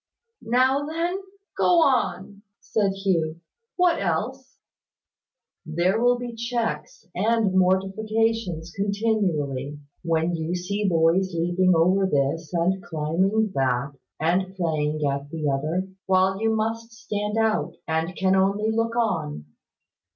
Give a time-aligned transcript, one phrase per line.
[0.41, 1.19] "Now then,
[1.55, 3.39] go on," said Hugh.
[3.75, 4.57] "What else?"
[5.63, 12.51] "There will be little checks and mortifications continually when you see boys leaping over this,
[12.51, 18.35] and climbing that, and playing at the other, while you must stand out, and can
[18.35, 19.45] only look on.